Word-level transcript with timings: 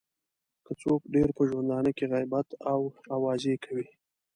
که 0.65 0.71
څوک 0.81 1.01
ډېر 1.13 1.29
په 1.37 1.43
ژوندانه 1.49 1.91
کې 1.97 2.05
غیبت 2.13 2.47
او 2.71 2.81
اوازې 3.15 3.55
کوي. 3.63 3.87